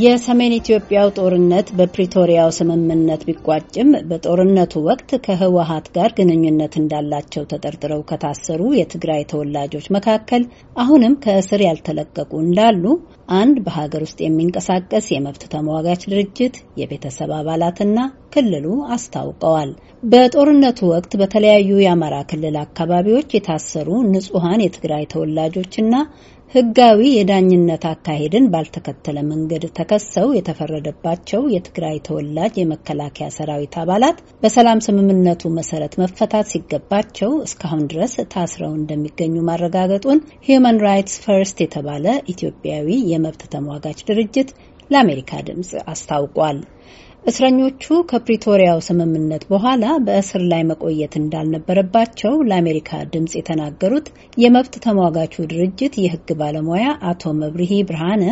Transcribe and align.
የሰሜን 0.00 0.52
ኢትዮጵያው 0.56 1.08
ጦርነት 1.16 1.68
በፕሪቶሪያው 1.78 2.50
ስምምነት 2.56 3.22
ቢቋጭም 3.28 3.88
በጦርነቱ 4.10 4.82
ወቅት 4.86 5.10
ከህወሀት 5.24 5.86
ጋር 5.96 6.10
ግንኙነት 6.18 6.74
እንዳላቸው 6.80 7.44
ተጠርጥረው 7.50 8.02
ከታሰሩ 8.10 8.60
የትግራይ 8.76 9.22
ተወላጆች 9.32 9.86
መካከል 9.96 10.44
አሁንም 10.76 11.16
ከእስር 11.24 11.62
ያልተለቀቁ 11.66 12.32
እንዳሉ 12.44 12.84
አንድ 13.38 13.56
በሀገር 13.66 14.04
ውስጥ 14.06 14.18
የሚንቀሳቀስ 14.22 15.08
የመብት 15.10 15.42
ተሟጋች 15.52 16.04
ድርጅት 16.12 16.54
የቤተሰብ 16.80 17.32
አባላትና 17.36 17.98
ክልሉ 18.34 18.66
አስታውቀዋል። 18.94 19.70
በጦርነቱ 20.02 20.80
ወቅት 20.92 21.12
በተለያዩ 21.20 21.70
የአማራ 21.80 22.16
ክልል 22.30 22.56
አካባቢዎች 22.62 23.34
የታሰሩ 23.36 23.88
ንጹሐን 24.12 24.64
የትግራይ 24.64 25.04
ተወላጆችና 25.12 25.94
ህጋዊ 26.54 27.00
የዳኝነት 27.10 27.84
አካሄድን 27.90 28.46
ባልተከተለ 28.52 29.18
መንገድ 29.28 29.64
ተከሰው 29.76 30.28
የተፈረደባቸው 30.36 31.42
የትግራይ 31.52 31.96
ተወላጅ 32.06 32.54
የመከላከያ 32.58 33.26
ሰራዊት 33.36 33.74
አባላት 33.82 34.16
በሰላም 34.42 34.82
ስምምነቱ 34.86 35.52
መሰረት 35.58 35.94
መፈታት 36.02 36.50
ሲገባቸው 36.52 37.30
እስካሁን 37.46 37.84
ድረስ 37.92 38.14
ታስረው 38.34 38.72
እንደሚገኙ 38.74 39.36
ማረጋገጡን 39.50 40.24
Human 40.48 40.82
Rights 40.86 41.16
First 41.26 41.60
የተባለ 41.64 42.04
ኢትዮጵያዊ 42.34 42.98
የመብት 43.12 43.44
ተሟጋች 43.54 44.02
ድርጅት 44.10 44.50
ለአሜሪካ 44.90 45.32
ድምጽ 45.48 45.72
አስታውቋል። 45.92 46.60
እስረኞቹ 47.24 47.84
ከፕሪቶሪያው 48.10 48.78
ስምምነት 48.86 49.42
በኋላ 49.50 49.84
በእስር 50.04 50.42
ላይ 50.52 50.62
መቆየት 50.68 51.14
እንዳልነበረባቸው 51.20 52.34
ለአሜሪካ 52.48 53.00
ድምፅ 53.12 53.32
የተናገሩት 53.38 54.06
የመብት 54.42 54.74
ተሟጋቹ 54.84 55.34
ድርጅት 55.50 55.96
የሕግ 56.02 56.30
ባለሙያ 56.40 56.86
አቶ 57.10 57.32
መብርሂ 57.40 57.72
ብርሃነ 57.90 58.24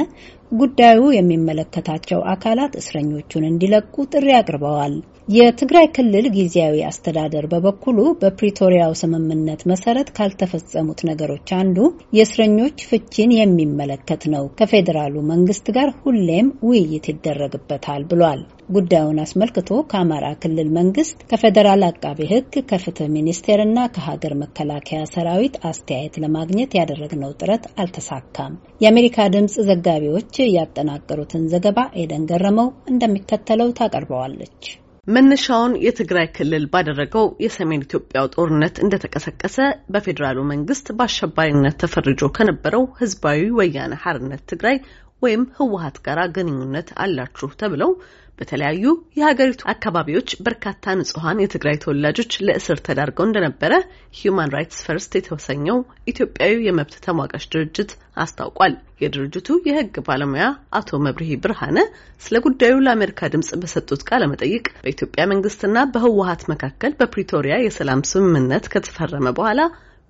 ጉዳዩ 0.52 1.00
የሚመለከታቸው 1.14 2.20
አካላት 2.32 2.74
እስረኞቹን 2.80 3.46
እንዲለቁ 3.48 3.94
ጥሪ 4.12 4.28
አቅርበዋል። 4.36 4.94
የትግራይ 5.28 5.86
ክልል 5.96 6.26
ጊዜያዊ 6.36 6.76
አስተዳደር 6.88 7.46
በበኩሉ 7.50 7.98
በፕሪቶሪያው 8.20 8.92
ስምምነት 9.00 9.62
መሰረት 9.70 10.08
ካልተፈጸሙት 10.18 11.00
ነገሮች 11.08 11.48
አንዱ 11.58 11.76
የእስረኞች 12.18 12.86
ፍቺን 12.90 13.32
የሚመለከት 13.36 14.22
ነው። 14.34 14.44
ከፌዴራሉ 14.60 15.16
መንግስት 15.32 15.66
ጋር 15.76 15.90
ሁሌም 16.00 16.48
ውይይት 16.68 17.08
ይደረግበታል 17.12 18.04
ብሏል። 18.12 18.40
ጉዳዩን 18.70 19.20
አስመልክቶ 19.22 19.70
ከአማራ 19.90 20.26
ክልል 20.42 20.70
መንግስት፣ 20.76 21.18
ከፌዴራል 21.30 21.84
አቃቤ 21.86 22.18
ሕግ፣ 22.32 22.56
ከፍትህ 22.70 23.12
ሚኒስቴር 23.14 23.60
እና 23.64 23.86
ከሀገር 23.94 24.32
መከላከያ 24.42 25.00
ሰራዊት 25.12 25.54
አስተያየት 25.68 26.16
ለማግኘት 26.24 26.72
ያደረግነው 26.78 27.32
ጥረት 27.40 27.64
አልተሳካም። 27.80 28.52
የአሜሪካ 28.80 29.28
ድምፅ 29.34 29.56
ዘጋቢዎች 29.68 30.34
ያጠናቀሩትን 30.52 31.48
ዘገባ 31.52 31.78
ኤደን 32.02 32.26
ገረመው 32.30 32.68
እንደሚከተለው 32.92 33.70
ታቀርበዋለች። 33.78 34.62
መነሻውን 35.06 35.74
የትግራይ 35.84 36.26
ክልል 36.36 36.64
ባደረገው 36.72 37.26
የሰሜን 37.44 37.84
ኢትዮጵያው 37.86 38.26
ጦርነት 38.34 38.76
እንደተቀሰቀሰ 38.84 39.56
በፌዴራሉ 39.94 40.38
መንግስት 40.50 40.86
በአሸባሪነት 40.98 41.76
ተፈርጆ 41.82 42.30
ከነበረው 42.38 42.84
ህዝባዊ 43.00 43.40
ወያነ 43.58 43.94
ሓርነት 44.02 44.42
ትግራይ 44.52 44.76
ወይም 45.22 45.42
ህወሀት 45.58 45.96
ጋር 46.06 46.18
ግንኙነት 46.36 46.88
አላችሁ 47.04 47.50
ተብለው 47.60 47.92
በተለያዩ 48.38 48.84
የሀገሪቱ 49.18 49.62
አካባቢዎች 49.72 50.28
በርካታ 50.46 50.94
ንጹሐን 50.98 51.40
የትግራይ 51.42 51.76
ተወላጆች 51.82 52.32
ለእስር 52.46 52.78
ተዳርገው 52.86 53.24
እንደነበረ 53.28 53.72
Human 54.18 54.52
Rights 54.56 54.82
First 54.86 55.14
የተሰኘው 55.18 55.78
ኢትዮጵያዊ 56.12 56.54
የመብት 56.66 56.94
ተሟጋች 57.06 57.46
ድርጅት 57.54 57.90
አስታውቋል። 58.24 58.74
የድርጅቱ 59.02 59.48
የህግ 59.68 59.96
ባለሙያ 60.06 60.46
አቶ 60.78 61.00
መብርሂ 61.04 61.30
ብርሃነ 61.42 61.78
ስለ 62.22 62.36
ጉዳዩ 62.46 62.76
ለአሜሪካ 62.86 63.30
ድምጽ 63.34 63.50
በሰጡት 63.62 64.00
ቃለ 64.08 64.22
መጠይቅ 64.32 64.66
በኢትዮጵያ 64.78 65.24
መንግስትና 65.32 65.78
በህወሀት 65.94 66.44
መካከል 66.52 66.94
በፕሪቶሪያ 67.00 67.56
የሰላም 67.62 68.06
ስምምነት 68.12 68.66
ከተፈረመ 68.74 69.28
በኋላ 69.38 69.60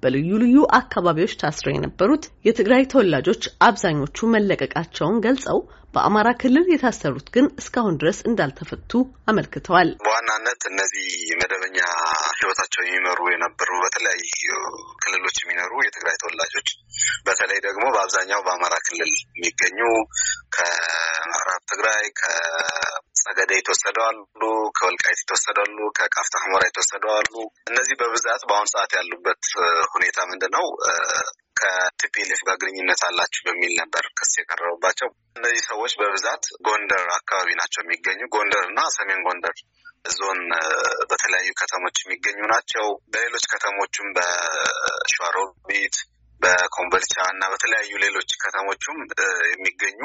በልዩ 0.02 0.30
ልዩ 0.42 0.58
አካባቢዎች 0.76 1.32
ታስረው 1.40 1.74
የነበሩት 1.74 2.24
የትግራይ 2.46 2.84
ተወላጆች 2.92 3.44
አብዛኞቹ 3.66 4.28
መለቀቃቸውን 4.34 5.22
ገልጸው 5.24 5.58
በአማራ 5.94 6.28
ክልል 6.40 6.66
የታሰሩት 6.68 7.28
ግን 7.34 7.46
እስካሁን 7.60 7.94
ድረስ 8.00 8.18
እንዳልተፈቱ 8.28 8.92
አመልክተዋል። 9.30 9.90
በዋናነት 10.02 10.62
እነዚህ 10.70 11.06
መደበኛ 11.40 11.78
ህይወታቸው 12.38 12.82
የሚመሩ 12.84 13.20
የነበሩ 13.32 13.70
በተለያዩ 13.84 14.50
ክልሎች 15.02 15.38
የሚኖሩ 15.40 15.72
የትግራይ 15.82 16.16
ተወላጆች 16.22 16.68
በተለይ 17.28 17.60
ደግሞ 17.66 17.84
በአብዛኛው 17.94 18.42
በአማራ 18.46 18.76
ክልል 18.86 19.12
የሚገኙ 19.30 19.80
ከምዕራብ 20.56 21.62
ትግራይ 21.72 22.04
ከጸገደ 23.28 23.52
የተወሰደው 23.56 24.04
አሉ፣ 24.04 24.42
ከወልቃይት 24.76 25.18
የተወሰደው 25.22 25.64
አሉ፣ 25.64 25.78
ከቃፍታ 25.98 26.34
ሁመራ 26.44 26.62
የተወሰደው 26.66 27.10
አሉ። 27.16 27.32
እነዚህ 27.70 27.94
በብዛት 28.00 28.42
በአሁኑ 28.48 28.68
ሰዓት 28.72 28.92
ያሉበት 28.98 29.42
ሁኔታ 29.92 30.18
ምንድን 30.30 30.52
ነው? 30.56 30.64
ከቲፒኤልኤፍ 31.60 32.40
ጋር 32.48 32.56
ግንኙነት 32.62 33.00
አላችሁ 33.08 33.42
በሚል 33.46 33.72
ነበር 33.80 34.04
ክስ 34.18 34.32
የቀረበባቸው። 34.38 35.08
እነዚህ 35.38 35.62
ሰዎች 35.68 35.92
በብዛት 36.00 36.44
ጎንደር 36.66 37.06
አካባቢ 37.16 37.48
ናቸው 37.60 37.80
የሚገኙ 37.82 38.20
ጎንደር 38.34 38.64
እና 38.70 38.80
ሰሜን 38.96 39.20
ጎንደር 39.26 39.56
ዞን 40.12 40.40
በተለያዩ 41.10 41.50
ከተሞች 41.60 41.96
የሚገኙ 42.00 42.40
ናቸው። 42.54 42.86
በሌሎች 43.12 43.46
ከተሞችም 43.52 44.08
በሸዋሮቢት 44.18 45.96
በኮምቦልቻ 46.48 47.14
እና 47.32 47.42
በተለያዩ 47.52 47.92
ሌሎች 48.04 48.30
ከተሞችም 48.42 48.98
የሚገኙ 49.50 50.00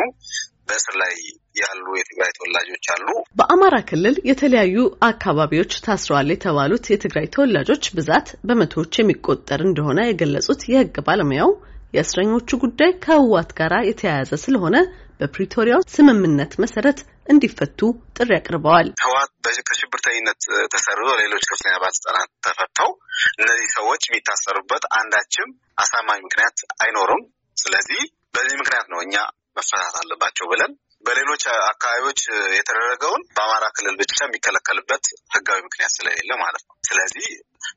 በእስር 0.67 0.95
ላይ 1.01 1.13
ያሉ 1.61 1.85
የትግራይ 1.97 2.31
ተወላጆች 2.37 2.85
አሉ። 2.93 3.07
በአማራ 3.39 3.75
ክልል 3.89 4.15
የተለያዩ 4.29 4.75
አካባቢዎች 5.07 5.73
ታስረዋል 5.85 6.29
የተባሉት 6.33 6.85
የትግራይ 6.91 7.27
ተወላጆች 7.35 7.85
ብዛት 7.97 8.29
በመቶዎች 8.49 8.99
የሚቆጠር 8.99 9.61
እንደሆነ 9.65 9.99
የገለጹት 10.07 10.63
የሕግ 10.71 10.97
ባለሙያው 11.07 11.51
የእስረኞቹ 11.97 12.59
ጉዳይ 12.63 12.91
ከህወሓት 13.03 13.51
ጋር 13.59 13.73
የተያያዘ 13.89 14.31
ስለሆነ 14.45 14.77
በፕሪቶሪያው 15.19 15.81
ስምምነት 15.95 16.53
መሰረት 16.63 16.99
እንዲፈቱ 17.27 17.79
ጥሪ 18.17 18.29
አቅርበዋል። 18.37 18.87
ህወሓት 19.03 19.31
ከሽብርተኝነት 19.67 20.41
ተሰርዞ 20.73 21.09
ሌሎች 21.21 21.43
ከፍተኛ 21.51 21.75
ባለስልጣናት 21.83 22.29
ተፈተው 22.45 22.89
እነዚህ 23.37 23.67
ሰዎች 23.75 24.01
የሚታሰሩበት 24.05 24.83
አንዳችም 24.99 25.49
አሳማኝ 25.77 26.19
ምክንያት 26.25 26.57
አይኖርም። 26.83 27.23
ስለዚህ 27.57 28.01
በዚህ 28.35 28.55
ምክንያት 28.61 28.87
ነው 28.93 28.99
እኛ 29.01 29.15
መፈታት 29.57 29.95
አለባቸው 30.01 30.45
ብለን 30.51 30.71
በሌሎች 31.05 31.43
አካባቢዎች 31.71 32.19
የተደረገውን 32.57 33.23
በአማራ 33.35 33.65
ክልል 33.77 33.95
ብቻ 34.01 34.17
የሚከለከልበት 34.23 35.03
ህጋዊ 35.35 35.59
ምክንያት 35.67 35.91
ስለሌለ 35.95 36.31
ማለት 36.43 36.63
ነው። 36.67 36.75
ስለዚህ 36.89 37.25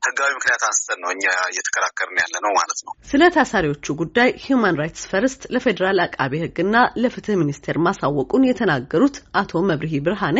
ህጋዊ 0.03 0.29
ምክንያት 0.35 0.63
አንስተን 0.67 0.99
ነው 1.03 1.09
እኛ 1.13 1.23
እየተከራከርን 1.47 2.21
ያለ 2.21 2.35
ነው 2.45 2.51
ማለት 2.57 2.79
ነው። 2.85 2.93
ስለ 3.09 3.23
ታሳሪዎቹ 3.35 3.95
ጉዳይ 4.01 4.29
Human 4.43 4.79
Rights 4.81 5.03
First 5.11 5.43
ለፌዴራል 5.53 5.99
አቃቤ 6.05 6.33
ህግና 6.43 6.75
ለፍትህ 7.01 7.39
ሚኒስቴር 7.41 7.77
ማሳወቁን 7.87 8.47
የተናገሩት 8.47 9.17
አቶ 9.41 9.63
መብርሂ 9.69 9.93
ብርሃኔ 10.05 10.39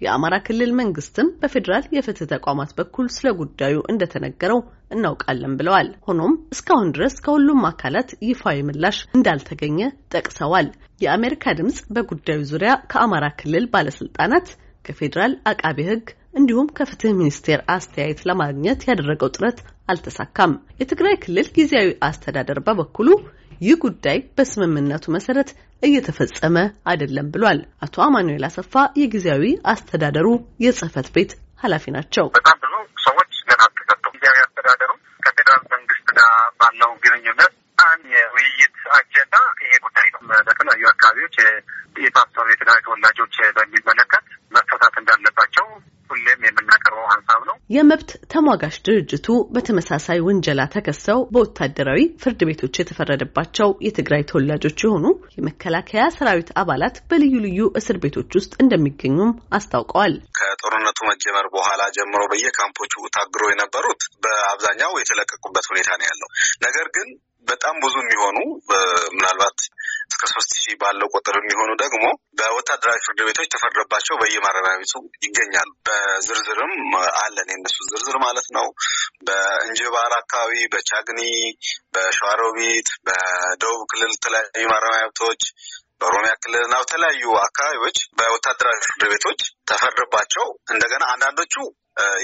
የአማራ 0.00 0.34
ክልል 0.46 0.70
መንግስትም 0.78 1.28
በፌዴራል 1.40 1.84
የፍትህ 1.96 2.28
ተቋማት 2.32 2.70
በኩል 2.78 3.06
ስለ 3.16 3.28
ጉዳዩ 3.40 3.76
እንደተነገረው 3.92 4.60
እናውቃለን 4.94 5.54
ብለዋል። 5.58 5.88
ሆኖም 6.06 6.34
እስካሁን 6.54 6.90
ድረስ 6.96 7.14
ከሁሉም 7.24 7.62
አካላት 7.70 8.10
ይፋዊ 8.28 8.58
ምላሽ 8.68 8.98
እንዳልተገኘ 9.16 9.78
ጠቅሰዋል። 10.14 10.68
የአሜሪካ 11.04 11.54
ድምጽ 11.58 11.78
በጉዳዩ 11.94 12.40
ዙሪያ 12.50 12.72
ከአማራ 12.92 13.24
ክልል 13.40 13.66
ባለስልጣናት፣ 13.72 14.48
ከፌዴራል 14.84 15.32
አቃቤ 15.50 15.78
ህግ 15.90 16.06
እንዲሁም 16.34 16.68
ከፍትህ 16.78 17.12
ሚኒስቴር 17.18 17.60
አስተያየት 17.74 18.20
ለማግኘት 18.28 18.80
ያደረገው 18.88 19.30
ጥረት 19.36 19.58
አልተሳካም። 19.88 20.52
የትግራይ 20.80 21.16
ክልል 21.24 21.48
ጊዜያዊ 21.56 21.88
አስተዳደር 22.08 22.58
በበኩሉ 22.66 23.08
ይህ 23.60 23.76
ጉዳይ 23.84 24.18
በስምምነቱ 24.36 25.04
መሰረት 25.16 25.50
እየተፈጸመ 25.82 26.56
አይደለም 26.90 27.26
ብሏል። 27.34 27.60
አቶ 27.84 28.02
አማኑኤል 28.06 28.44
አሰፋ 28.48 28.72
የጊዜያዊ 29.00 29.44
አስተዳደሩ 29.72 30.28
የጽህፈት 30.64 31.08
ቤት 31.16 31.32
ኃላፊ 31.62 31.84
ናቸው። 31.96 32.26
በጣም 32.36 32.56
ብዙ 32.64 32.74
ሰዎች 33.06 33.32
ገና 33.48 33.60
አልተፈቱም። 33.68 34.14
ጊዜያዊ 34.16 34.38
አስተዳደሩ 34.46 34.90
ከፌዴራል 35.22 35.62
መንግስት 35.74 36.08
ጋር 36.10 36.32
ባለው 36.60 36.92
ግንኙነት 37.04 37.54
አንድ 37.84 38.04
የውይይት 38.14 38.76
አጀንዳ 38.98 39.34
ይሄ 39.62 39.72
ጉዳይ 39.86 40.08
ነው። 40.14 40.20
በተለያዩ 40.48 40.84
አካባቢዎች 40.92 41.36
የታሰሩ 42.04 42.46
የትግራይ 42.50 42.80
ተወላጆች 42.86 43.36
በሚመለከት 43.56 44.24
መፈታት 44.52 44.94
እንዳለባቸው 45.00 45.66
ሁሌም 46.14 46.40
የምናቀርበው 46.46 47.06
ሀሳብ 47.12 47.40
ነው። 47.48 47.56
የመብት 47.74 48.10
ተሟጋች 48.32 48.76
ድርጅቱ 48.86 49.26
በተመሳሳይ 49.54 50.18
ውንጀላ 50.26 50.60
ተከሰው 50.74 51.20
በወታደራዊ 51.34 52.00
ፍርድ 52.22 52.40
ቤቶች 52.48 52.80
የተፈረደባቸው 52.80 53.70
የትግራይ 53.86 54.22
ተወላጆች 54.30 54.78
የሆኑ 54.84 55.06
የመከላከያ 55.36 56.04
ሰራዊት 56.16 56.50
አባላት 56.62 56.96
በልዩ 57.10 57.34
ልዩ 57.46 57.60
እስር 57.80 57.98
ቤቶች 58.04 58.30
ውስጥ 58.38 58.52
እንደሚገኙም 58.64 59.30
አስታውቀዋል። 59.58 60.14
ከጦርነቱ 60.38 60.98
መጀመር 61.10 61.48
በኋላ 61.54 61.82
ጀምሮ 61.96 62.22
በየካምፖቹ 62.32 62.94
ታግሮ 63.16 63.44
የነበሩት 63.52 64.02
በአብዛኛው 64.24 64.92
የተለቀቁበት 65.00 65.66
ሁኔታ 65.72 65.90
ነው 66.00 66.06
ያለው። 66.10 66.28
ነገር 66.66 66.88
ግን 66.96 67.08
በጣም 67.48 67.74
ብዙ 67.84 67.94
የሚሆኑ 68.02 68.38
ምናልባት 69.14 69.58
እስከ 70.06 70.22
ሶስት 70.32 70.52
ሺህ 70.58 70.74
ባለው 70.80 71.08
ቁጥር 71.14 71.36
የሚሆኑ 71.38 71.70
ደግሞ 71.82 72.04
በወታደራዊ 72.38 72.98
ፍርድ 73.04 73.20
ቤቶች 73.28 73.48
ተፈርዶባቸው 73.54 74.14
በየማረሚያ 74.20 74.74
ቤቱ 74.80 74.94
ይገኛሉ። 75.24 75.70
በዝርዝርም 75.88 76.74
አለን 77.20 77.52
የነሱ 77.54 77.78
ዝርዝር 77.90 78.16
ማለት 78.24 78.48
ነው። 78.56 78.66
በእንጅባር 79.26 80.12
አካባቢ፣ 80.18 80.60
በቻግኒ፣ 80.74 81.20
በሸዋሮቢት፣ 81.94 82.90
በደቡብ 83.06 83.82
ክልል 83.92 84.12
የተለያዩ 84.14 84.66
ማረሚያ 84.72 85.02
ቤቶች 85.06 85.42
በኦሮሚያ 86.00 86.32
ክልልና 86.42 86.74
በተለያዩ 86.80 87.24
አካባቢዎች 87.42 87.98
በወታደራዊ 88.18 88.78
ፍርድ 88.86 89.02
ቤቶች 89.12 89.40
ተፈርዶባቸው 89.70 90.44
እንደገና 90.72 91.04
አንዳንዶቹ 91.12 91.54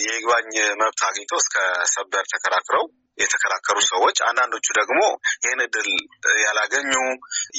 የይግባኝ 0.04 0.50
መብት 0.80 1.02
አግኝቶ 1.08 1.32
እስከ 1.42 1.56
ሰበር 1.94 2.24
ተከራክረው 2.32 2.86
የተከራከሩ 3.18 3.78
ሰዎች፣ 3.90 4.18
አንዳንዶቹ 4.28 4.66
ደግሞ 4.78 5.00
ይህን 5.44 5.60
እድል 5.64 5.88
ያላገኙ 6.44 6.92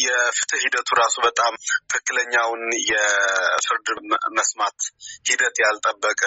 የፍትህ 0.03 0.61
ሂደቱ 0.65 0.89
ራሱ 1.01 1.15
በጣም 1.27 1.53
ትክክለኛውን 1.91 2.63
የፍርድ 2.91 3.87
መስማት 4.37 4.79
ሂደት 5.29 5.57
ያልጠበቀ 5.65 6.23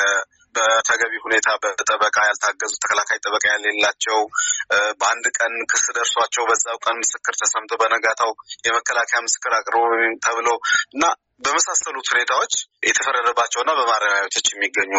በተገቢ 0.55 1.13
ሁኔታ 1.25 1.49
በጠበቃ 1.63 2.17
ያልታገዙ 2.29 2.73
ተከላካይ 2.83 3.19
ጠበቃ 3.25 3.45
ያሌላቸው 3.53 4.19
በአንድ 5.01 5.27
ቀን 5.39 5.55
ክስ 5.73 5.85
ደርሷቸው 5.97 6.45
በዛው 6.51 6.79
ቀን 6.85 6.97
ምስክር 7.03 7.35
ተሰምቶ 7.41 7.73
በነጋታው 7.83 8.31
የመከላከያ 8.69 9.21
ምስክር 9.27 9.55
አቅርቦ 9.59 9.83
ተብሎ 10.27 10.49
እና 10.95 11.05
በመሳሰሉት 11.41 12.09
ሁኔታዎች 12.13 12.53
የተፈረደባቸውና 12.83 13.71
በማረሚያ 13.79 14.21
ቤቶች 14.27 14.47
የሚገኙ 14.53 14.93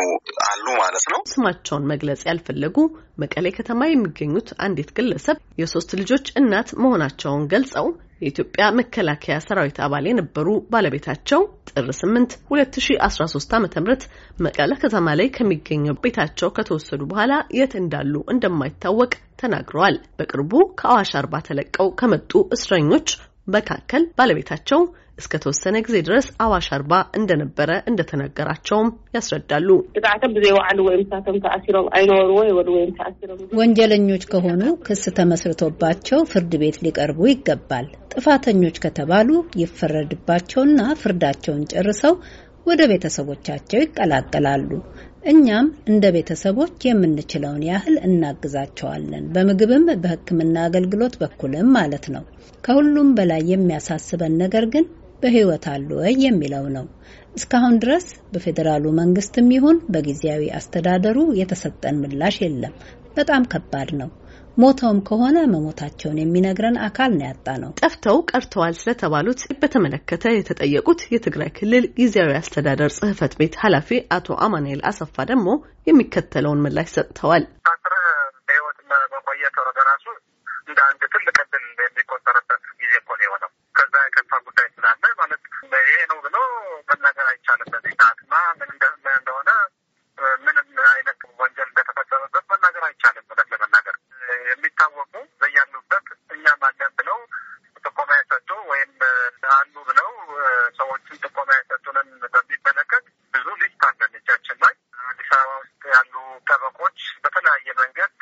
አሉ 0.48 0.66
ማለት 0.82 1.06
ነው። 1.12 1.20
ስማቸውን 1.32 1.88
መግለጽ 1.92 2.22
ያልፈለጉ 2.30 2.78
መቀሌ 3.24 3.46
ከተማ 3.58 3.88
የሚገኙት 3.88 4.50
አንዲት 4.66 4.90
ግለሰብ 4.98 5.38
የሶስት 5.62 5.92
ልጆች 6.02 6.28
እናት 6.42 6.72
መሆናቸውን 6.84 7.46
ገልጸው 7.54 7.88
የኢትዮጵያ 8.22 8.66
መከላከያ 8.80 9.38
ሰራዊት 9.46 9.78
አባል 9.86 10.06
የነበሩ 10.10 10.50
ባለቤታቸው 10.74 11.42
ጥር 11.70 11.88
8 11.98 12.36
2013 12.52 13.56
ዓ.ም 13.58 13.66
መቀለ 14.46 14.72
ከተማ 14.84 15.16
ላይ 15.20 15.30
ከሚገኘው 15.38 15.98
ቤታቸው 16.06 16.52
ከተወሰዱ 16.58 17.02
በኋላ 17.12 17.34
የት 17.60 17.74
እንዳሉ 17.82 18.24
እንደማይታወቅ 18.36 19.12
ተናግረዋል። 19.42 19.98
በቅርቡ 20.20 20.54
ከአዋሽ 20.80 21.12
አርባ 21.22 21.44
ተለቀው 21.50 21.90
ከመጡ 22.02 22.32
እስረኞች 22.58 23.10
መካከል 23.50 24.04
ባለቤታቸው 24.20 24.80
እስከ 25.18 25.34
ተወሰነ 25.44 25.76
ጊዜ 25.86 25.98
ድረስ 26.08 26.26
አዋሽ 26.44 26.68
አርባ 26.76 26.94
እንደነበረ 27.18 27.70
እንደተነገራቸውም 27.90 28.88
ያስረዳሉ። 29.16 29.68
ወንጀለኞች 33.60 34.24
ከሆኑ 34.32 34.64
ክስ 34.88 35.04
ተመስርቶባቸው 35.20 36.22
ፍርድ 36.32 36.54
ቤት 36.64 36.80
ሊቀርቡ 36.86 37.22
ይገባል። 37.32 37.88
ጥፋተኞች 38.14 38.78
ከተባሉ 38.86 39.30
ይፈረድባቸውና 39.62 40.82
ፍርዳቸውን 41.02 41.64
ጨርሰው 41.74 42.16
ወደ 42.66 42.82
ቤተሰቦቻቸው 42.92 43.80
ይቀላቀላሉ። 43.82 44.70
እኛም 45.26 45.68
እንደ 45.92 46.06
ቤተሰቦች 46.16 46.76
የምንችለውን 46.88 47.64
ያህል 47.70 47.96
እናግዛቸዋለን። 48.08 49.24
በምግብም 49.34 49.86
በሕክምና 50.04 50.56
አገልግሎት 50.68 51.16
በኩልም 51.22 51.70
ማለት 51.78 52.06
ነው። 52.16 52.24
ከሁሉም 52.64 53.10
በላይ 53.18 53.42
የሚያሳስበን 53.52 54.36
ነገር 54.44 54.66
ግን 54.74 54.86
በሕይወት 55.26 55.66
አሉ 55.72 55.90
ወይ 56.00 56.16
የሚለው 56.24 56.66
ነው። 56.74 56.86
እስካሁን 57.36 57.76
ድረስ 57.84 58.06
በፌዴራሉ 58.34 58.86
መንግስትም 59.00 59.48
ይሁን 59.56 59.78
በጊዜያዊ 59.94 60.44
አስተዳደሩ 60.58 61.18
የተሰጠን 61.40 62.00
ምላሽ 62.04 62.38
የለም። 62.44 62.76
በጣም 63.18 63.44
ከባድ 63.52 63.90
ነው። 64.02 64.10
ሞተውም 64.58 65.00
ከሆነ 65.08 65.38
መሞታቸውን 65.54 66.20
የሚነግረን 66.22 66.78
አካል 66.86 67.12
ነው 67.16 67.26
ያጣ 67.28 67.48
ነው። 67.64 67.72
ጠፍተው 67.82 68.18
ቀርተዋል 68.30 68.76
ስለተባሉት 68.80 69.42
በተመለከተ 69.62 70.34
የተጠየቁት 70.34 71.02
የትግራይ 71.14 71.50
ክልል 71.58 71.86
ጊዜያዊ 71.98 72.32
አስተዳደር 72.40 72.92
ጽሕፈት 72.98 73.34
ቤት 73.42 73.56
ኃላፊ 73.64 73.90
አቶ 74.18 74.38
አማኑኤል 74.46 74.84
አሰፋ 74.92 75.26
ደግሞ 75.32 75.48
የሚከተለውን 75.90 76.64
ምላሽ 76.66 76.90
ሰጥተዋል። 76.96 77.46
በህይወት 78.48 78.80
መቆየት 79.12 79.58
በራሱ 79.78 80.06
እንደ 80.68 80.80
አንድ 80.88 81.02
ትልቅ 81.14 81.38
እድል 81.44 81.66
የሚቆጠርበት 81.86 82.64
ጊዜ 82.82 82.94
እኮ 83.02 83.10
ነው 83.18 83.26
የሆነው። 83.28 83.52
ከዛ 83.76 83.96
የከፋ 84.08 84.32
ጉዳይ 84.48 84.68
ስላለ 84.76 85.04
ማለት 85.20 85.42
ይሄ 85.86 86.00
ነው 86.12 86.20
ብሎ 86.26 86.38
መናገር 86.90 87.28
አይቻልም። 87.32 87.70
በዚህ 87.74 87.94
ሰዓትማ 88.00 88.34
ምን 88.60 88.70
እንደሆነ 89.16 89.50
ምንም 90.46 90.68
አይነት 90.90 91.20
ወንጀል 91.40 91.68
እንደተፈጸመበት 91.70 92.46
መናገር 92.52 92.84
አይቻልም። 92.88 93.26
እውነት 93.28 93.48
ለመናገር 93.54 93.96
የሚታወቁ 94.50 95.14
በያሉበት 95.42 96.06
እኛም 96.36 96.64
አለን 96.68 96.94
ብለው 97.00 97.20
ጥቆማ 97.86 98.12
የሰጡ 98.20 98.50
ወይም 98.72 98.94
አሉ 99.56 99.76
ብለው 99.90 100.10
ሰዎችን 100.80 101.22
ጥቆማ 101.26 101.50
የሰጡንን 101.58 102.10
በሚመለከት 102.36 103.04
ብዙ 103.34 103.48
ሊስት 103.62 103.84
አለን 103.90 104.16
እጃችን 104.20 104.58
ላይ። 104.64 104.74
አዲስ 105.06 105.32
አበባ 105.36 105.52
ውስጥ 105.58 105.84
ያሉ 105.94 106.14
ጠበቆች 106.50 107.00
በተለያየ 107.24 107.68
መንገድ 107.82 108.16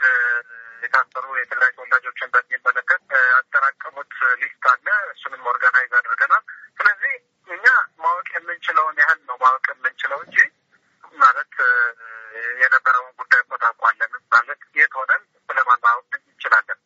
የታሰሩ 0.83 1.25
የትግራይ 1.37 1.71
ተወላጆችን 1.75 2.33
በሚመለከት 2.33 3.03
ያጠራቀሙት 3.29 4.13
list 4.41 4.65
አለ። 4.71 4.87
እሱንም 5.13 5.47
organize 5.51 5.93
አድርገናል። 5.99 6.43
ስለዚህ 6.79 7.13
እኛ 7.47 7.65
ማወቅ 8.03 8.27
የምንችለውን 8.35 8.99
ያህል 9.01 9.19
ነው 9.29 9.37
ማወቅ 9.43 9.65
የምንችለው 9.73 10.19
እንጂ 10.25 10.37
ማለት 11.15 11.53
የነበረውን 12.61 13.13
ጉዳይ 13.19 13.41
እኮ 13.43 13.53
ታውቋለን 13.63 14.13
ማለት 14.31 14.61
የት 14.79 14.93
ሆነን 14.99 15.21
ስለማን 15.49 15.81
ማወቅ 15.85 16.11
እንችላለን? 16.19 16.79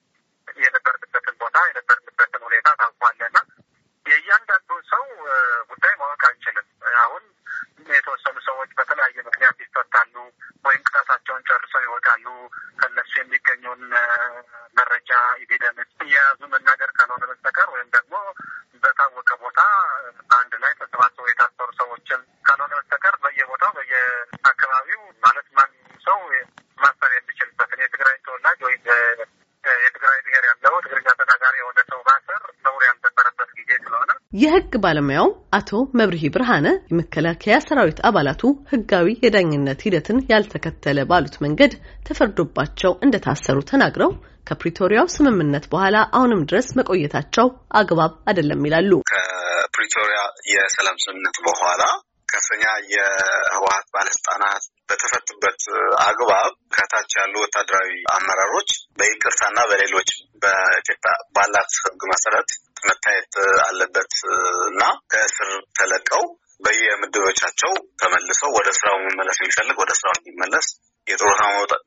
የነበርንበትን 0.57 1.35
ቦታ 1.41 1.57
የነበርንበትን 1.69 2.41
ሁኔታ 2.47 2.67
ታውቋለና 2.81 3.37
የእያንዳንዱን 4.05 4.81
ሰው 4.91 5.03
ጉዳይ 5.71 5.93
ማወቅ 6.01 6.21
አንችልም። 6.29 6.67
አሁን 7.03 7.23
የተወሰኑ 7.91 8.37
ሰዎች 8.47 8.69
በተለያየ 8.77 9.17
ምክንያት 9.27 9.57
ይፈታሉ 9.63 10.15
ወይም 10.65 10.81
ቅጣታቸውን 10.87 11.45
ጨርሰው 11.49 11.81
ይወጣሉ። 11.85 12.25
ከነሱ 12.81 13.11
የሚገኘውን 13.19 13.83
መረጃ 14.77 15.11
evidence 15.41 15.91
እየያዙ 16.05 16.39
መናገር 16.53 16.91
ካልሆነ 16.97 17.23
በስተቀር 17.29 17.69
ወይም 17.75 17.89
ደግሞ 17.95 18.15
በታወቀ 18.83 19.29
ቦታ 19.43 19.59
በአንድ 20.21 20.53
ላይ 20.63 20.73
ተሰባስበው 20.79 21.29
የታሰሩ 21.29 21.69
ሰዎችን 21.79 22.21
ካልሆነ 22.47 22.71
በስተቀር 22.79 23.15
በየቦታው 23.23 23.71
በየአካባቢው 23.77 25.01
ማለት 25.25 25.47
ማንም 25.57 25.75
ሰው 26.07 26.19
ማሰር 26.77 27.11
የሚችልበትን 27.15 27.83
የትግራይ 27.83 28.17
ተወላጅ 28.27 28.59
ወይም 28.67 28.81
የትግራይ 29.83 30.19
ብሔር 30.25 30.43
ያለው 30.49 30.75
ትግርኛ 30.85 31.09
ተናጋሪ 31.21 31.55
የሆነ 31.59 31.79
ሰው 31.91 31.99
ማሰር 32.09 32.43
ነውር 32.65 32.83
ያልነበረበት 32.87 33.49
ጊዜ 33.59 33.69
የሕግ 34.37 34.73
ባለሙያው 34.81 35.27
አቶ 35.57 35.69
መብርሂ 35.99 36.23
ብርሃነ 36.33 36.67
የመከላከያ 36.89 37.56
ሰራዊት 37.65 37.99
አባላቱ 38.07 38.41
ሕጋዊ 38.71 39.07
የዳኝነት 39.23 39.79
ሂደትን 39.85 40.17
ያልተከተለ 40.31 41.06
ባሉት 41.11 41.35
መንገድ 41.45 41.73
ተፈርዶባቸው 42.07 42.94
እንደታሰሩ 43.06 43.57
ተናግረው 43.71 44.11
ከፕሪቶሪያው 44.49 45.07
ስምምነት 45.15 45.65
በኋላ 45.71 45.97
አሁንም 46.17 46.44
ድረስ 46.49 46.67
መቆየታቸው 46.79 47.47
አግባብ 47.79 48.13
አይደለም 48.29 48.65
ይላሉ። 48.67 48.91
ከፕሪቶሪያ 49.11 50.19
የሰላም 50.51 50.99
ስምምነት 51.06 51.39
በኋላ 51.47 51.81
ከፍተኛ 52.29 52.63
የህወሀት 52.94 53.87
ባለስልጣናት 53.95 54.63
በተፈቱበት 54.89 55.61
አግባብ 56.06 56.51
ከታች 56.75 57.11
ያሉ 57.19 57.35
ወታደራዊ 57.44 57.89
አመራሮች 58.15 58.69
በይቅርታና 58.99 59.59
በሌሎች 59.71 60.09
በኢትዮጵያ 60.44 61.13
ባላት 61.35 61.73
ህግ 61.83 62.01
መሰረት 62.13 62.49
መታየት 62.85 63.33
አለበት 63.67 64.13
እና 64.67 64.83
ከእስር 65.11 65.49
ተለቀው 65.79 66.23
በየምድቦቻቸው 66.63 67.71
ተመልሰው 68.01 68.49
ወደ 68.49 68.69
ስራው 68.71 68.97
መመለስ 68.97 69.37
የሚፈልግ 69.41 69.77
ወደ 69.79 69.91
ስራው 69.93 70.15
እንዲመለስ 70.17 70.67
የጡረታ 71.07 71.41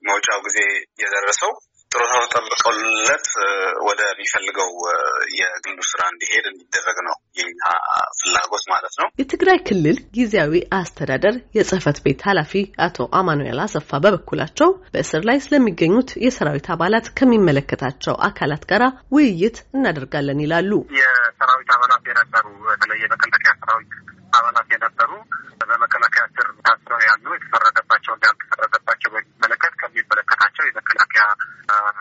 መውጫው 0.08 0.38
ጊዜ 0.40 0.58
የደረሰው 1.02 1.52
ጡረታው 1.90 2.24
ጠብቀውለት 2.32 3.28
ወደሚፈልገው 3.86 4.70
የግሉ 5.38 5.78
ስራ 5.90 6.00
እንዲሄድ 6.12 6.44
እንዲደረግ 6.50 6.98
ነው 7.06 7.16
የኛ 7.38 7.62
ፍላጎት 8.18 8.64
ማለት 8.72 8.94
ነው። 9.00 9.08
የትግራይ 9.20 9.58
ክልል 9.68 9.98
ጊዜያዊ 10.16 10.60
አስተዳደር 10.78 11.36
የጽህፈት 11.58 11.98
ቤት 12.04 12.22
ኃላፊ 12.28 12.52
አቶ 12.86 13.08
አማኑኤል 13.20 13.60
አሰፋ 13.64 14.00
በበኩላቸው 14.04 14.70
በእስር 14.94 15.24
ላይ 15.30 15.40
ስለሚገኙት 15.46 16.12
የሰራዊት 16.26 16.68
አባላት 16.76 17.08
ከሚመለከታቸው 17.20 18.16
አካላት 18.28 18.64
ጋር 18.72 18.84
ውይይት 19.16 19.58
እናደርጋለን 19.76 20.44
ይላሉ። 20.46 20.72
የሰራዊት 21.00 21.72
አባላት 21.76 22.04
የነበሩ 22.10 22.46
በተለይ 22.68 23.00
የመከላከያ 23.04 23.52
ሰራዊት 23.62 23.92
አባላት 24.32 24.68
የነበሩ 24.74 25.10
በመከላከያ 25.62 26.22
ስር 26.36 26.46
ታስረው 26.66 27.00
ያሉ 27.08 27.26
የተፈረደባቸው 27.36 28.14
እና 28.14 28.24
ከሚመለከታቸው 29.90 30.64
የመከላከያ 30.66 31.22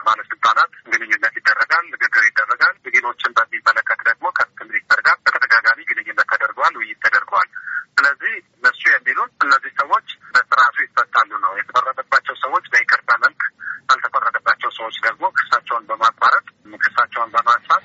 ባለስልጣናት 0.05 0.71
ግንኙነት 0.91 1.33
ይደረጋል፣ 1.39 1.85
ንግግር 1.93 2.23
ይደረጋል። 2.29 2.73
ሲቪሎችን 2.83 3.35
በሚመለከት 3.37 3.99
ደግሞ 4.09 4.25
ከፍትህ 4.37 4.67
ጋር 5.07 5.17
በተደጋጋሚ 5.25 5.79
ግንኙነት 5.91 6.27
ተደርገዋል፣ 6.33 6.75
ውይይት 6.79 6.99
ተደርገዋል። 7.05 7.49
ስለዚህ 7.93 8.33
እነሱ 8.57 8.81
የሚሉን 8.89 9.29
እነዚህ 9.45 9.71
ሰዎች 9.81 10.07
በስርዓቱ 10.33 10.77
ይፈታሉ 10.85 11.31
ነው። 11.45 11.53
የተፈረደባቸው 11.59 12.35
ሰዎች 12.43 12.65
በይቅርታ 12.73 13.11
መልክ፣ 13.23 13.41
ያልተፈረደባቸው 13.89 14.69
ሰዎች 14.77 14.97
ደግሞ 15.05 15.23
ክሳቸውን 15.37 15.85
በማቋረጥ 15.89 16.45
ክሳቸውን 16.79 17.31
በማንሳት 17.33 17.83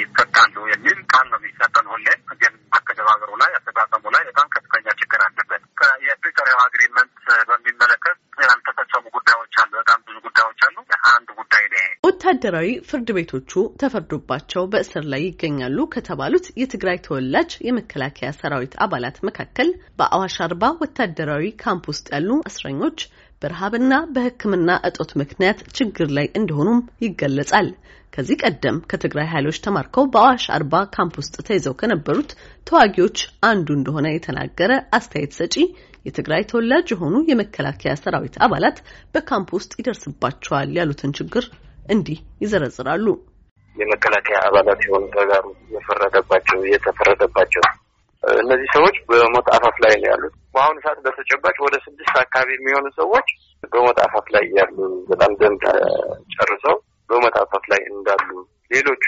ይፈታሉ 0.00 0.54
የሚል 0.72 0.98
ቃል 1.12 1.26
ነው 1.30 1.38
የሚሰጠን 1.40 1.86
ተደርጎልን 1.88 2.06
ግን 2.40 2.54
አተገባበሩ 2.76 3.30
ላይ 3.42 3.50
አፈጻጸሙ 3.58 4.04
ላይ 4.14 4.22
በጣም 4.28 4.48
ከፍተኛ 4.54 4.86
ችግር 5.00 5.20
አለበት። 5.26 5.62
የፕሪቶሪያው 6.06 6.60
agreement 6.64 7.14
በሚመለከት 7.48 8.16
ያልተፈጸሙ 8.42 9.04
ጉዳዮች 9.16 9.54
አሉ። 9.62 9.72
በጣም 9.80 10.00
ብዙ 10.06 10.16
ጉዳዮች 10.26 10.60
አሉ። 10.68 10.76
አንድ 11.10 11.28
ጉዳይ 11.38 11.64
ነ 11.72 11.76
ወታደራዊ 12.46 12.72
ፍርድ 12.88 13.08
ቤቶቹ 13.16 13.52
ተፈርዶባቸው 13.80 14.64
በእስር 14.72 15.04
ላይ 15.12 15.22
ይገኛሉ 15.22 15.78
ከተባሉት 15.94 16.44
የትግራይ 16.60 16.98
ተወላጅ 17.06 17.50
የመከላከያ 17.66 18.28
ሰራዊት 18.38 18.74
አባላት 18.84 19.16
መካከል 19.28 19.68
በአዋሽ 19.98 20.36
አርባ 20.46 20.68
ወታደራዊ 20.82 21.48
ካምፕ 21.62 21.86
ውስጥ 21.92 22.06
ያሉ 22.14 22.30
እስረኞች 22.50 23.00
በረሃብና 23.42 23.94
በሕክምና 24.14 24.78
እጦት 24.88 25.10
ምክንያት 25.22 25.58
ችግር 25.78 26.08
ላይ 26.18 26.28
እንደሆኑም 26.40 26.78
ይገለጻል። 27.06 27.70
ከዚህ 28.12 28.40
ቀደም 28.44 28.78
ከትግራይ 28.90 29.28
ኃይሎች 29.34 29.60
ተማርከው 29.66 30.06
በአዋሽ 30.12 30.46
አርባ 30.56 30.84
ካምፕ 30.94 31.16
ውስጥ 31.22 31.36
ተይዘው 31.48 31.76
ከነበሩት 31.80 32.30
ተዋጊዎች 32.66 33.18
አንዱ 33.50 33.68
እንደሆነ 33.78 34.06
የተናገረ 34.12 34.72
አስተያየት 34.98 35.36
ሰጪ 35.40 35.56
የትግራይ 36.06 36.42
ተወላጅ 36.50 36.88
የሆኑ 36.94 37.16
የመከላከያ 37.28 37.92
ሰራዊት 38.02 38.36
አባላት 38.46 38.78
በካምፕ 39.14 39.50
ውስጥ 39.58 39.72
ይደርስባቸዋል 39.80 40.70
ያሉትን 40.78 41.16
ችግር 41.20 41.46
እንዲህ 41.88 42.18
ይዘረዝራሉ። 42.42 43.06
የመከላከያ 43.76 44.36
አባላት 44.46 44.80
የሆኑ 44.86 45.04
ተጋሩ 45.16 45.44
የፈረደባቸው 45.74 46.58
እየተፈረደባቸው 46.64 47.64
እነዚህ 48.22 48.68
ሰዎች 48.76 48.96
በሞት 49.08 49.48
አፋፍ 49.56 49.76
ላይ 49.84 49.94
ነው 49.96 50.08
ያሉት። 50.10 50.34
በአሁኑ 50.54 50.76
ሰዓት 50.84 50.98
በተጨባጭ 51.04 51.56
ወደ 51.66 51.76
ስድስት 51.84 52.14
አካባቢ 52.22 52.48
የሚሆኑ 52.54 52.86
ሰዎች 52.98 53.28
በሞት 53.72 53.98
አፋፍ 54.04 54.26
ላይ 54.34 54.44
ያሉ 54.58 54.76
በጣም 55.10 55.32
ደም 55.40 55.54
ጨርሰው 56.34 56.76
በሞት 57.10 57.34
አፋፍ 57.42 57.64
ላይ 57.72 57.82
እንዳሉ፣ 57.92 58.28
ሌሎቹ 58.70 59.06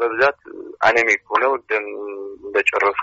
በብዛት 0.00 0.40
አኔሚክ 0.88 1.22
ሆነው 1.32 1.52
ደም 1.70 1.86
እንደጨረሱ 2.44 3.02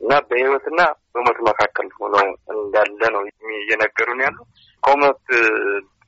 እና 0.00 0.12
በህይወትና 0.28 0.80
በሞት 1.14 1.38
መካከል 1.48 1.88
ሆነው 2.00 2.26
እንዳለ 2.54 3.00
ነው 3.14 3.22
እየነገሩን 3.56 4.20
ያሉ። 4.26 4.38
ከሞት 4.82 5.22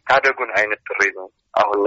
ታደጉን 0.06 0.50
አይነት 0.58 0.80
ጥሪ 0.88 1.00
ነው 1.18 1.26
አሁን 1.54 1.80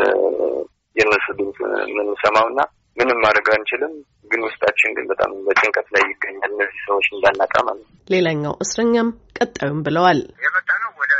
የምንሰማው 1.89 2.47
እና 2.51 2.61
ምንም 2.97 3.19
ማድረግ 3.23 3.47
አንችልም፣ 3.53 3.93
ግን 4.31 4.41
ውስጣችን 4.47 4.91
ግን 4.97 5.05
በጣም 5.11 5.31
በጭንቀት 5.45 5.87
ላይ 5.93 6.03
ይገኛል። 6.09 6.51
እነዚህ 6.51 6.79
ሰዎች 6.85 7.07
እንዳናጣ 7.11 7.55
ማለት 7.67 7.83
ነው። 7.83 7.97
ሌላኛው 8.09 8.53
እስረኛም 8.65 9.09
ቀጣዩም 9.39 9.79
ብለዋል። 9.87 10.19
የመጣ 10.45 10.69
ነው 10.83 10.91
ወደ 11.01 11.13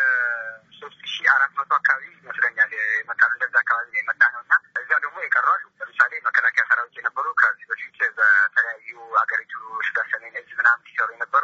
ሶስት 0.80 1.02
ሺ 1.14 1.26
አራት 1.36 1.54
መቶ 1.60 1.72
አካባቢ 1.80 2.04
ይመስለኛል 2.18 2.72
የመጣ 3.00 3.22
ነው። 3.24 3.36
እንደዛ 3.38 3.56
አካባቢ 3.64 3.88
ነው 3.90 4.02
የመጣ 4.02 4.22
ነው 4.34 4.42
እና 4.46 4.54
እዛ 4.82 4.92
ደግሞ 5.04 5.18
የቀሩ 5.26 5.48
አሉ። 5.56 5.64
ለምሳሌ 5.82 6.14
መከላከያ 6.28 6.66
ሰራዊት 6.72 6.96
የነበሩ 7.00 7.28
ከዚህ 7.42 7.68
በፊት 7.72 7.98
በተለያዩ 8.20 8.92
ሀገሪቱ 9.20 9.56
ስጋ 9.88 10.00
ሰሜን 10.12 10.36
እዝ 10.42 10.52
ምናምን 10.60 10.86
ሲሰሩ 10.88 11.10
የነበሩ 11.16 11.44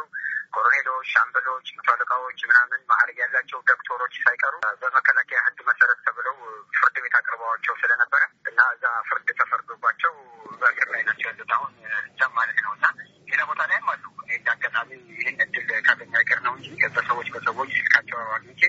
ኮሎኔሎች፣ 0.56 1.08
ሻምበሎች፣ 1.14 1.68
መቶ 1.78 1.88
አለቃዎች 1.94 2.40
ምናምን 2.50 2.80
ማዕረግ 2.92 3.18
ያላቸው 3.24 3.60
ዶክተሮች 3.70 4.14
ሳይቀሩ 4.24 4.54
በመከላከያ 4.82 5.40
ሕግ 5.46 5.60
መሰረት 5.70 6.00
ተብለው 6.06 6.38
ፍርድ 6.80 6.98
ቤት 7.04 7.16
አቅርበዋቸው 7.20 7.76
ስለነበረ 7.82 8.22
እና 8.50 8.60
እዛ 8.76 8.86
ፍርድ 9.10 9.28
ተፈርዶባቸው 9.40 10.14
በእስር 10.62 10.88
ላይ 10.94 11.02
ናቸው 11.10 11.28
ያሉት 11.30 11.52
አሁን 11.58 11.72
እዛም 12.08 12.34
ማለት 12.40 12.60
ነው 12.66 12.72
እና 12.78 12.86
ሌላ 13.30 13.42
ቦታ 13.50 13.62
ላይም 13.72 13.90
አሉ። 13.94 14.06
እኔ 14.24 14.32
እንደ 14.38 14.50
አጋጣሚ 14.54 14.90
ይህን 15.14 15.38
እድል 15.46 15.70
ካገኘ 15.88 16.14
አይቀር 16.20 16.40
ነው 16.48 16.54
እንጂ 16.60 16.68
በሰዎች 16.96 17.28
በሰዎች 17.36 17.72
ስልካቸው 17.80 18.20
አግኝቼ 18.36 18.62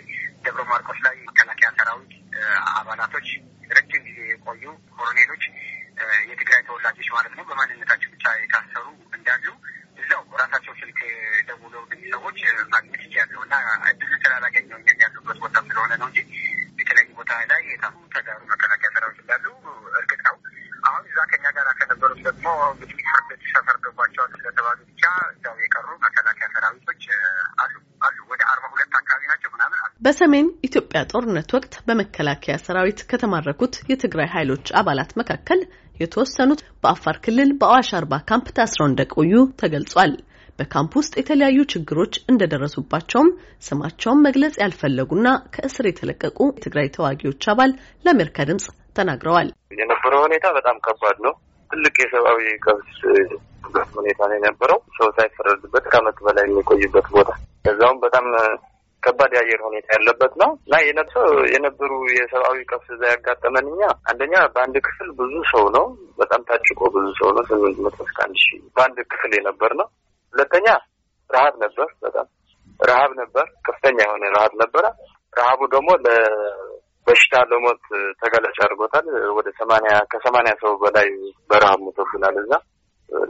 ደብረ 0.44 0.64
ማርቆስ 0.70 1.00
ላይ 1.06 1.16
መከላከያ 1.28 1.70
ሰራዊት 1.78 2.12
አባላቶች 2.74 3.28
ረጅም 3.70 4.02
ጊዜ 4.06 4.18
የቆዩ 4.30 4.64
ኮሎኔሎች 5.30 5.44
የትግራይ 6.30 6.60
ተወላጆች 6.68 7.08
ማለት 7.14 7.32
ነው 7.38 7.44
በማንነታቸው 7.48 8.08
ብቻ 8.14 8.24
የታሰሩ 8.40 8.86
እንዳሉ 9.16 9.46
እዛው 10.00 10.22
ራሳቸው 10.40 10.72
ስልክ 10.80 10.98
ደውለው 11.48 11.82
ግን 11.90 12.00
ሰዎች 12.14 12.38
ማግኘት 12.72 13.02
ይችላሉ 13.04 13.34
እና 13.46 13.54
እድል 13.90 14.12
ስላላገኘው 14.22 14.78
እኛን 14.80 15.02
ያሉበት 15.04 15.38
ቦታ 15.44 15.56
ስለሆነ 15.68 15.92
ነው 16.02 16.08
እንጂ 16.10 16.20
የተለያዩ 16.80 17.10
ቦታ 17.20 17.32
ላይ 17.50 17.62
የታሱ 17.70 17.96
ተጋሩ 18.14 18.40
መከላከያ 18.52 18.90
ሰራዊት 18.96 19.20
እንዳሉ 19.22 19.46
እርግጥ 20.00 20.20
ነው። 20.28 20.36
አሁን 20.88 21.02
እዛ 21.10 21.18
ከኛ 21.30 21.46
ጋር 21.56 21.68
ከነበሩት 21.80 22.20
ደግሞ 22.28 22.46
እንግዲህ 22.74 23.06
ፍርድ 23.10 23.30
ተፈርዶባቸዋል 23.50 24.30
ስለተባሉ 24.36 24.78
ብቻ 24.90 25.04
እዛው 25.32 25.56
የቀሩ 25.64 25.88
መከላከያ 26.06 26.48
ሰራዊቶች 26.54 27.04
አሉ 27.62 27.74
አሉ 28.00 28.18
ወደ 28.32 28.42
አርባ 28.52 28.66
ሁለት 28.74 28.94
አካባቢ 29.00 29.22
ናቸው 29.32 29.50
ምናምን 29.56 29.78
አሉ። 29.84 29.92
በሰሜን 30.10 30.46
ኢትዮጵያ 30.66 31.00
ጦርነት 31.10 31.50
ወቅት 31.54 31.74
በመከላከያ 31.88 32.54
ሰራዊት 32.62 33.00
ከተማረኩት 33.10 33.74
የትግራይ 33.90 34.28
ኃይሎች 34.32 34.66
አባላት 34.80 35.10
መካከል 35.20 35.60
የተወሰኑት 36.00 36.60
በአፋር 36.82 37.16
ክልል 37.24 37.50
በአዋሽ 37.60 37.90
አርባ 37.98 38.18
ካምፕ 38.30 38.46
ታስረው 38.56 38.86
እንደቆዩ 38.88 39.32
ተገልጿል። 39.60 40.12
በካምፕ 40.58 40.94
ውስጥ 41.00 41.14
የተለያዩ 41.18 41.58
ችግሮች 41.72 42.16
እንደደረሱባቸውም 42.32 43.28
ስማቸውን 43.68 44.24
መግለጽ 44.26 44.56
ያልፈለጉና 44.62 45.26
ከእስር 45.54 45.88
የተለቀቁ 45.88 46.38
የትግራይ 46.50 46.90
ተዋጊዎች 46.96 47.48
አባል 47.52 47.72
ለአሜሪካ 48.04 48.48
ድምጽ 48.50 48.66
ተናግረዋል። 48.98 49.50
የነበረው 49.80 50.22
ሁኔታ 50.26 50.48
በጣም 50.58 50.82
ከባድ 50.86 51.20
ነው። 51.26 51.34
ትልቅ 51.70 51.96
የሰብአዊ 52.04 52.42
ቀውስ 52.66 52.90
ሁኔታ 53.98 54.20
ነው 54.30 54.36
የነበረው። 54.38 54.80
ሰው 54.98 55.10
ሳይፈረድበት 55.18 55.86
ከዓመት 55.92 56.18
በላይ 56.26 56.46
የሚቆይበት 56.48 57.08
ቦታ 57.14 57.30
ከዛውም 57.64 58.00
በጣም 58.04 58.26
ከባድ 59.02 59.32
የአየር 59.34 59.60
ሁኔታ 59.66 59.88
ያለበት 59.96 60.32
ነው 60.40 60.50
እና 60.60 60.74
የነበሩ 61.52 61.90
የሰብአዊ 62.16 62.58
ቀውስ 62.70 62.88
እዛ 62.94 63.02
ያጋጠመን 63.12 63.66
እኛ 63.72 63.80
አንደኛ 64.10 64.34
በአንድ 64.54 64.76
ክፍል 64.86 65.08
ብዙ 65.20 65.34
ሰው 65.52 65.64
ነው፣ 65.76 65.86
በጣም 66.20 66.42
ታጭቆ 66.48 66.80
ብዙ 66.96 67.06
ሰው 67.20 67.30
ነው። 67.36 67.44
ስምንት 67.50 67.78
መቶ 67.86 67.98
እስከ 68.06 68.18
አንድ 68.26 68.36
ሺህ 68.44 68.60
በአንድ 68.76 68.98
ክፍል 69.12 69.32
የነበር 69.38 69.72
ነው። 69.80 69.88
ሁለተኛ 70.34 70.66
ረሀብ 71.30 71.54
ነበር፣ 71.64 71.88
በጣም 72.04 72.26
ረሀብ 72.80 73.12
ነበር፣ 73.20 73.46
ከፍተኛ 73.66 73.98
የሆነ 74.04 74.24
ረሀብ 74.36 74.52
ነበረ። 74.62 74.84
ረሀቡ 75.32 75.60
ደግሞ 75.74 75.90
ለበሽታ 76.04 77.34
ለሞት 77.50 77.82
ተጋላጭ 78.22 78.56
አድርጎታል። 78.64 79.06
ወደ 79.38 79.48
ሰማንያ 79.60 79.92
ከሰማንያ 80.12 80.52
ሰው 80.62 80.72
በላይ 80.82 81.08
በረሀብ 81.50 81.80
ሞቶብናል። 81.86 82.36
እዛ 82.42 82.52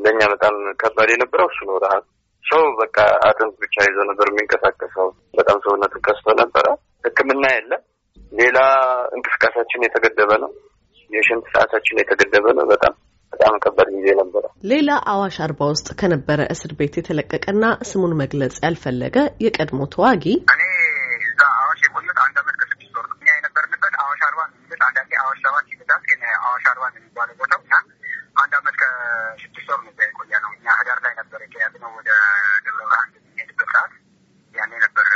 ለእኛ 0.02 0.20
በጣም 0.32 0.54
ከባድ 0.80 1.10
የነበረው 1.12 1.48
እሱ 1.50 1.60
ነው 1.68 1.76
ረሀብ 1.84 2.04
ሰው 2.44 2.62
በቃ 2.80 2.96
አጥንት 3.26 3.54
ብቻ 3.62 3.76
ይዞ 3.86 3.98
ነበር 4.08 4.26
የሚንቀሳቀሰው። 4.30 5.08
በጣም 5.38 5.58
ሰውነቱ 5.64 5.94
ከስቶ 6.06 6.34
ነበረ። 6.40 6.66
ሕክምና 7.06 7.44
የለም። 7.52 7.82
ሌላ 8.32 8.58
እንቅስቃሴያችን 9.16 9.84
የተገደበ 9.86 10.32
ነው። 10.44 10.50
የሽንት 11.10 11.46
ሰዓታችን 11.54 12.00
የተገደበ 12.00 12.46
ነው። 12.58 12.66
በጣም 12.72 12.94
በጣም 13.32 13.54
ከባድ 13.64 13.88
ጊዜ 13.96 14.08
ነበረ። 14.20 14.44
ሌላ 14.70 14.90
አዋሽ 15.12 15.36
አርባ 15.44 15.68
ውስጥ 15.72 15.88
ከነበረ 16.00 16.40
እስር 16.54 16.72
ቤት 16.78 16.94
የተለቀቀና 16.98 17.64
ስሙን 17.90 18.12
መግለጽ 18.20 18.56
ያልፈለገ 18.64 19.16
የቀድሞ 19.44 19.80
ተዋጊ 19.94 20.24
እኔ 20.54 20.62
እዛ 21.28 21.40
አዋሽ 21.58 21.80
የቆየሁት 21.86 22.18
አንድ 22.24 22.36
አመት 22.42 22.56
ከስድስት 22.60 22.94
ወር 22.98 23.06
ነው። 23.10 23.16
እኛ 23.18 23.28
የነበርንበት 23.36 23.94
አዋሽ 24.02 24.22
አርባ 24.28 24.40
ነው 24.48 24.56
የሚሉት 24.58 24.82
አንዳንዴ 24.88 25.12
አዋሽ 25.22 25.40
ሰባት 25.46 25.66
ይሉታል፣ 25.72 26.02
ግን 26.10 26.20
አዋሽ 26.42 26.66
አርባ 26.72 26.84
የሚባለው 26.92 27.36
ቦታው 27.40 27.62
እና 27.64 27.74
አንድ 28.40 28.52
አመት 28.58 28.76
ከስድስት 28.82 29.68
ወር 29.72 29.80
ነው 29.86 29.92
የቆየ 30.04 30.32
ነው። 30.44 30.50
እኛ 30.58 30.66
ነበር 31.32 31.42
የተያዝነው 31.44 31.90
ወደ 31.98 32.10
ደብረ 32.64 32.80
ብርሃን 32.80 33.10
የሚሄድበት 33.16 33.68
ሰዓት። 33.74 33.92
ያኔ 34.54 34.72
ነበር 34.84 35.06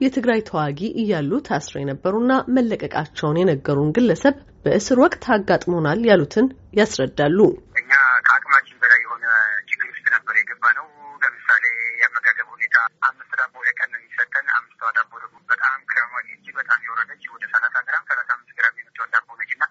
የትግራይ 0.00 0.40
ተዋጊ 0.48 0.80
እያሉ 1.02 1.30
ታስረው 1.46 1.80
የነበሩና 1.82 2.32
መለቀቃቸውን 2.56 3.38
የነገሩን 3.40 3.92
ግለሰብ 3.96 4.34
በእስር 4.64 4.98
ወቅት 5.04 5.24
አጋጥሞናል 5.34 6.00
ያሉትን 6.08 6.46
ያስረዳሉ። 6.78 7.38
እኛ 7.80 7.90
ከአቅማችን 8.26 8.76
በላይ 8.82 9.00
የሆነ 9.04 9.24
ችግር 9.70 9.88
ውስጥ 9.92 10.06
ነበር 10.16 10.36
የገባ 10.40 10.64
ነው። 10.78 10.86
ለምሳሌ 11.22 11.64
የአመጋገብ 12.00 12.48
ሁኔታ 12.54 12.76
አምስት 13.08 13.32
ዳቦ 13.40 13.54
ለቀን 13.68 13.90
ነው 13.94 14.00
የሚሰጠን። 14.00 14.48
አምስቷ 14.58 14.92
ዳቦ 14.98 15.12
ደግሞ 15.24 15.38
በጣም 15.52 15.78
ግራማ 15.92 16.14
እጅግ 16.26 16.54
በጣም 16.60 16.80
የወረደች 16.86 17.24
ወደ 17.34 17.46
ሰላሳ 17.54 17.76
ግራም 17.88 18.06
ሰላሳ 18.10 18.30
አምስት 18.36 18.54
ግራም 18.60 18.76
የምትሆን 18.82 19.12
ዳቦ 19.16 19.28
ነች 19.40 19.54
እና 19.56 19.64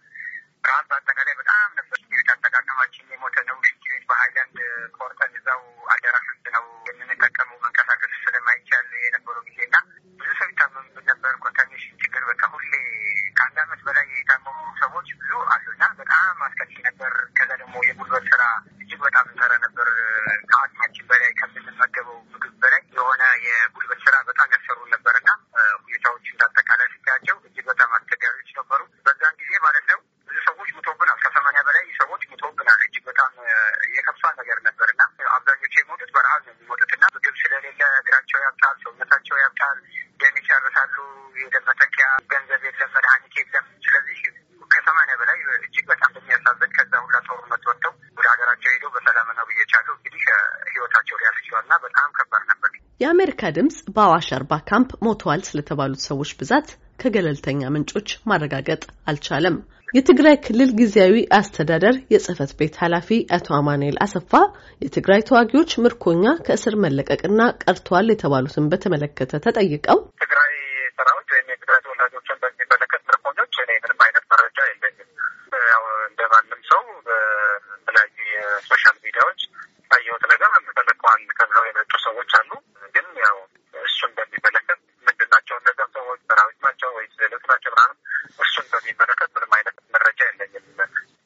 ረሀብ 0.66 0.86
በአጠቃላይ 0.92 1.36
በጣም 1.40 1.70
ነበር። 1.78 1.86
ቤት 2.12 2.30
አጠቃቀማችን 2.34 3.10
የሞተ 3.14 3.38
ነው። 3.48 3.58
ሽንት 3.66 3.84
ቤት 3.92 4.04
በሀይላንድ 4.10 4.58
ቆርጠን 4.98 5.34
እዛው 5.40 5.62
አዳራሽ 5.94 6.28
ውስጥ 6.32 6.46
ነው 6.56 6.66
የምንጠቀመው። 6.88 7.58
መንቀሳቀስ 7.66 8.14
ስለማይቻል 8.24 8.88
የነበረው 9.04 9.44
ጊዜ 9.48 9.60
እና 9.68 9.78
ብዙ 10.20 10.30
ሰው 10.40 10.48
ይታመምብን 10.52 11.06
ነበር። 11.12 11.34
contamination 11.44 12.00
ችግር 12.04 12.24
በቃ 12.30 12.42
ሁሌ 12.54 12.72
ከአንድ 13.38 13.58
አመት 13.64 13.82
በላይ 13.88 14.08
የታመሙ 14.14 14.60
ሰዎች 14.82 15.10
ብዙ 15.20 15.32
አሉ 15.54 15.66
እና 15.76 15.86
በጣም 16.00 16.44
አስከፊ 16.48 16.74
ነበር። 16.88 17.14
ከዛ 17.38 17.52
ደግሞ 17.62 17.76
የጉልበት 17.88 18.26
ስራ 18.32 18.44
እጅግ 18.76 19.02
በጣም 19.08 19.28
እንሰራ 19.32 19.54
ነበር። 19.66 19.90
ከአቅማችን 20.52 21.08
በላይ 21.12 21.32
ከምንመገበው 21.40 22.20
ምግብ 22.34 22.56
በላይ 22.64 22.84
የሆነ 22.98 23.24
የጉልበት 23.48 24.02
ስራ 24.08 24.16
በጣም 24.30 24.50
ያሰሩ 24.56 24.80
ነበር 24.96 25.16
እና 25.22 25.30
ሁኔታዎች 25.84 26.26
እንዳጠቃላይ 26.34 26.90
ሲታያቸው 26.94 27.38
እጅግ 27.46 27.68
በጣም 27.68 27.92
የአሜሪካ 53.02 53.42
ድምጽ 53.56 53.78
በአዋሽ 53.96 54.28
አርባ 54.36 54.54
ካምፕ 54.70 54.92
ሞተዋል 55.06 55.42
ስለተባሉት 55.48 56.02
ሰዎች 56.06 56.30
ብዛት 56.40 56.68
ከገለልተኛ 57.02 57.62
ምንጮች 57.74 58.10
ማረጋገጥ 58.30 58.82
አልቻለም። 59.08 59.56
የትግራይ 59.90 60.36
ክልል 60.46 60.70
ጊዜያዊ 60.80 61.16
አስተዳደር 61.38 61.96
የጽህፈት 62.14 62.52
ቤት 62.60 62.76
ኃላፊ 62.82 63.10
አቶ 63.36 63.48
አማኑኤል 63.58 63.98
አሰፋ 64.06 64.32
የትግራይ 64.82 65.22
ተዋጊዎች 65.28 65.74
ምርኮኛ 65.84 66.26
ከእስር 66.48 66.76
መለቀቅና 66.86 67.42
ቀርተዋል 67.64 68.10
የተባሉትን 68.14 68.70
በተመለከተ 68.72 69.42
ተጠይቀው 69.46 70.00
ትግራይ 70.24 70.54
ሰራዊት 70.98 71.30
ወይም 71.36 71.48
የትግራይ 71.54 71.82
ተወላጆችን 71.86 72.40
በሚመለከት 72.44 73.02
ምርኮኞች 73.10 73.54
እኔ 73.64 73.72
ምንም 73.84 74.02
አይነት 74.06 74.26
መረጃ 74.34 74.58
የለኝም። 74.70 75.10
ያው 75.72 75.84
እንደ 76.10 76.22
ማንም 76.34 76.62
ሰው 76.72 76.84
በተለያዩ 77.08 78.18
የ 78.36 78.51
social 78.51 78.98
media 79.06 79.26
ዎች 79.26 79.42
ታየሁት 79.92 80.24
ነገር 80.34 80.50
ተለቀዋል 80.78 81.22
ተብለው 81.40 81.66
የመጡ 81.68 81.94
ሰዎች 82.06 82.32
አሉ። 82.40 82.52
ግን 82.96 83.08
ያው 83.22 83.38
እሱን 83.74 84.12
በሚመለከት 84.18 84.80
ምንድን 85.06 85.30
ናቸው 85.34 85.56
እነዚያ 85.60 85.86
ሰዎች 85.98 86.20
ሰራዊት 86.30 86.60
ናቸው 86.66 86.90
ወይስ 86.98 87.14
ሌሎች 87.24 87.44
ናቸው 87.52 87.72
ምናምን 87.76 87.98
እሱን 88.46 88.66
በሚመለከት 88.74 89.30
ምንም 89.36 89.54
አይነት 89.58 89.78
መረጃ 89.96 90.20
የለኝም። 90.30 90.66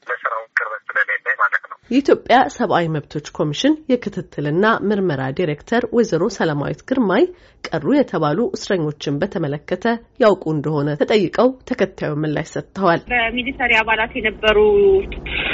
ለስራው 0.08 0.44
ቅርበት 0.58 0.84
ስለሌለኝ 0.90 1.38
ማለት 1.42 1.66
ነው። 1.72 1.79
የኢትዮጵያ 1.92 2.38
ሰብአዊ 2.56 2.86
መብቶች 2.94 3.28
ኮሚሽን 3.38 3.74
የክትትልና 3.92 4.66
ምርመራ 4.90 5.22
ዲሬክተር 5.38 5.84
ወይዘሮ 5.96 6.24
ሰላማዊት 6.36 6.82
ግርማይ 6.90 7.24
ቀሩ 7.64 7.86
የተባሉ 7.96 8.40
እስረኞችን 8.58 9.18
በተመለከተ 9.22 9.86
ያውቁ 10.24 10.44
እንደሆነ 10.56 10.90
ተጠይቀው 11.00 11.50
ተከታዩ 11.70 12.12
ምላሽ 12.24 12.50
ሰጥተዋል። 12.56 13.02
በሚሊተሪ 13.12 13.74
አባላት 13.82 14.14
የነበሩ 14.20 14.58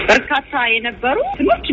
በርካታ 0.07 0.53
የነበሩ 0.73 1.17
ትኖች 1.37 1.65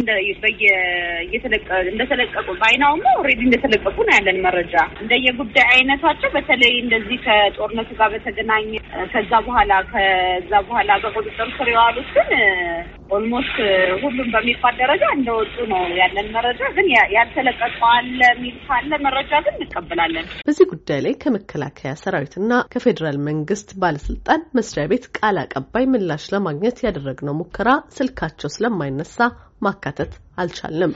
እንደተለቀቁ 1.93 2.47
በአይናውማ 2.61 3.05
already 3.19 3.41
እንደተለቀቁ 3.47 3.97
ነው 4.07 4.15
ያለን 4.17 4.39
መረጃ። 4.47 4.75
እንደየጉዳይ 5.03 5.67
አይነታቸው 5.73 6.31
በተለይ 6.37 6.75
እንደዚህ 6.83 7.19
ከጦርነቱ 7.27 7.91
ጋር 8.01 8.11
በተገናኘ 8.15 8.71
ከዛ 9.13 9.33
በኋላ 9.47 9.73
ከዛ 9.93 10.53
በኋላ 10.69 10.91
በቁጥጥር 11.05 11.51
ስር 11.57 11.69
የዋሉት 11.73 12.11
ግን 12.17 12.31
almost 13.13 13.57
ሁሉም 14.03 14.29
በሚባል 14.35 14.75
ደረጃ 14.83 15.05
እንደወጡ 15.17 15.57
ነው 15.73 15.83
ያለን 15.99 16.29
መረጃ። 16.37 16.61
ግን 16.77 16.87
ያልተለቀቀ 17.15 17.61
አለ 17.93 18.21
የሚል 18.31 18.57
ካለ 18.67 18.93
መረጃ 19.07 19.33
ግን 19.47 19.57
እንቀበላለን። 19.59 20.27
በዚህ 20.47 20.67
ጉዳይ 20.73 21.01
ላይ 21.07 21.15
ከመከላከያ 21.23 21.93
ሰራዊትና 22.03 22.53
ከፌዴራል 22.75 23.19
መንግስት 23.29 23.71
ባለስልጣን 23.83 24.47
መስሪያ 24.59 24.85
ቤት 24.93 25.07
ቃል 25.19 25.39
አቀባይ 25.43 25.87
ምላሽ 25.93 26.25
ለማግኘት 26.35 26.79
ያደረግነው 26.87 27.37
ሙከራ 27.41 27.69
ስልካቸው 28.23 28.51
ስለማይነሳ 28.55 29.17
ማካተት 29.63 30.13
አልቻልንም። 30.39 30.93